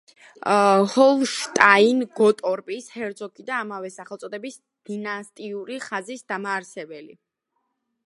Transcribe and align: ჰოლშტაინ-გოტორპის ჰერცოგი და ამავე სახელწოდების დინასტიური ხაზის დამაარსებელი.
ჰოლშტაინ-გოტორპის 0.93 2.89
ჰერცოგი 2.95 3.47
და 3.51 3.59
ამავე 3.67 3.93
სახელწოდების 3.99 4.59
დინასტიური 4.93 5.81
ხაზის 5.89 6.29
დამაარსებელი. 6.35 7.21